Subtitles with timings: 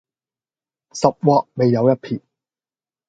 [0.93, 2.21] 十劃未有一撇